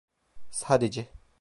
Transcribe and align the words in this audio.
Sadece 0.49 1.09